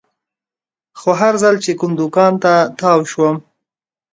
خو 0.99 1.09
هر 1.21 1.33
ځل 1.43 1.55
چې 1.63 1.71
کوم 1.79 1.91
دوکان 1.99 2.33
ته 2.43 2.53
تاو 2.79 2.99
شوم. 3.11 3.35